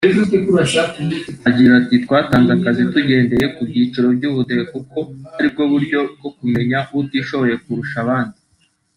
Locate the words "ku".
3.55-3.61